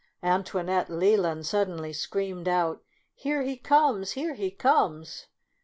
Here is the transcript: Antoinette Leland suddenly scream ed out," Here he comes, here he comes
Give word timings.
Antoinette 0.23 0.89
Leland 0.89 1.45
suddenly 1.45 1.93
scream 1.93 2.39
ed 2.39 2.47
out," 2.47 2.81
Here 3.13 3.43
he 3.43 3.55
comes, 3.55 4.13
here 4.13 4.33
he 4.33 4.49
comes 4.49 5.27